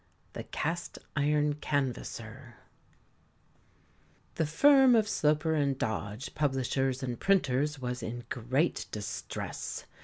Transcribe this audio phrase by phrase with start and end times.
[0.33, 2.55] THE CAST IRON CANVASSER
[4.33, 9.85] The firm of Sloper and Dodge, publishers and printers, was in great distress.